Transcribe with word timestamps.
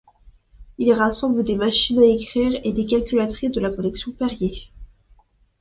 Il 0.79 0.93
rassemble 0.93 1.43
des 1.43 1.53
machines 1.55 1.99
à 2.01 2.05
écrire 2.05 2.59
et 2.63 2.73
des 2.73 2.87
calculatrices 2.87 3.51
de 3.51 3.59
la 3.61 3.69
collection 3.69 4.11
Perrier. 4.11 4.71